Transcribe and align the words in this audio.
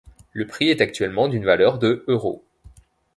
Le 0.33 0.47
prix 0.47 0.69
est 0.69 0.81
actuellement 0.81 1.27
d'une 1.27 1.45
valeur 1.45 1.77
de 1.77 2.03
euros. 2.07 2.43